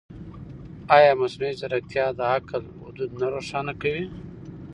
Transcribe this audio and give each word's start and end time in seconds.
ایا 0.95 1.11
مصنوعي 1.21 1.53
ځیرکتیا 1.59 2.05
د 2.17 2.21
عقل 2.35 2.63
حدود 2.85 3.11
نه 3.19 3.27
روښانه 3.33 3.73
کوي؟ 3.81 4.05